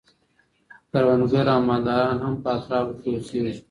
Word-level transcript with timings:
کروندګر 0.91 1.45
او 1.53 1.59
مالداران 1.69 2.17
هم 2.25 2.35
په 2.43 2.49
اطرافو 2.57 2.93
کي 3.01 3.09
اوسیږي. 3.13 3.53